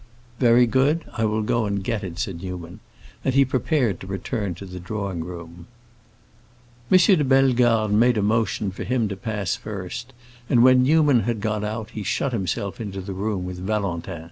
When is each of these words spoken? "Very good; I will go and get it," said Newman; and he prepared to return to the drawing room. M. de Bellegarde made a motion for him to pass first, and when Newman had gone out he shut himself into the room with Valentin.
"Very 0.39 0.65
good; 0.65 1.05
I 1.15 1.25
will 1.25 1.43
go 1.43 1.67
and 1.67 1.83
get 1.83 2.03
it," 2.03 2.17
said 2.17 2.41
Newman; 2.41 2.79
and 3.23 3.35
he 3.35 3.45
prepared 3.45 3.99
to 3.99 4.07
return 4.07 4.55
to 4.55 4.65
the 4.65 4.79
drawing 4.79 5.23
room. 5.23 5.67
M. 6.91 6.97
de 6.97 7.23
Bellegarde 7.23 7.93
made 7.93 8.17
a 8.17 8.23
motion 8.23 8.71
for 8.71 8.83
him 8.83 9.07
to 9.09 9.15
pass 9.15 9.55
first, 9.55 10.11
and 10.49 10.63
when 10.63 10.81
Newman 10.81 11.19
had 11.19 11.39
gone 11.39 11.63
out 11.63 11.91
he 11.91 12.01
shut 12.01 12.33
himself 12.33 12.81
into 12.81 12.99
the 12.99 13.13
room 13.13 13.45
with 13.45 13.59
Valentin. 13.59 14.19